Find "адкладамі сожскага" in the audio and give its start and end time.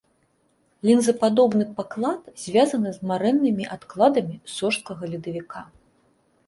3.77-5.03